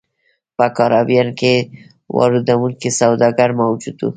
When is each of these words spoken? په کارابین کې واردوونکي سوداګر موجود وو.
په 0.57 0.65
کارابین 0.77 1.27
کې 1.39 1.53
واردوونکي 2.17 2.89
سوداګر 2.99 3.49
موجود 3.61 3.97
وو. 3.99 4.09